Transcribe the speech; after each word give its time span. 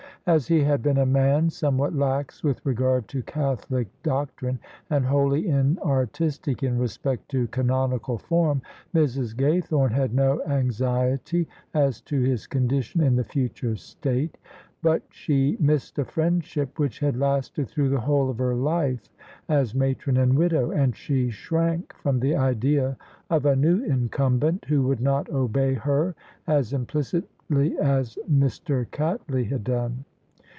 As 0.27 0.47
he 0.47 0.61
had 0.63 0.83
been 0.83 0.99
a 0.99 1.05
man 1.05 1.49
somewhat 1.49 1.95
lax 1.95 2.43
with 2.43 2.63
regard 2.63 3.07
to 3.07 3.23
Catholic 3.23 3.87
doctrine, 4.03 4.59
and 4.87 5.03
wholly 5.03 5.47
inartistic 5.47 6.61
in 6.61 6.77
respect 6.77 7.27
to 7.29 7.47
canonical 7.47 8.19
form, 8.19 8.61
Mrs. 8.93 9.35
Gaythome 9.35 9.89
had 9.89 10.13
no 10.13 10.39
anxiety 10.43 11.47
as 11.73 12.01
to 12.01 12.21
his 12.21 12.45
condition 12.45 13.01
in 13.01 13.15
die 13.15 13.23
future 13.23 13.75
state: 13.75 14.37
but 14.83 15.01
she 15.09 15.57
missed 15.59 15.97
a 15.97 16.05
friendship 16.05 16.77
which 16.77 16.99
had 16.99 17.17
lasted 17.17 17.67
through 17.67 17.89
the 17.89 18.01
whole 18.01 18.29
of 18.29 18.37
her 18.37 18.53
life 18.55 19.09
as 19.49 19.73
matron 19.73 20.17
and 20.17 20.37
widow, 20.37 20.69
and 20.69 20.95
she 20.95 21.31
shrank 21.31 21.95
from 21.95 22.19
the 22.19 22.35
idea 22.35 22.95
of 23.31 23.47
a 23.47 23.55
new 23.55 23.83
incumbent 23.85 24.65
who 24.65 24.83
would 24.83 25.01
not 25.01 25.27
obey 25.31 25.73
her 25.73 26.13
as 26.45 26.73
implicidy 26.73 27.23
as 27.81 28.19
Mr. 28.31 28.85
Catdey 28.91 29.45
had 29.49 29.63
done. 29.63 30.05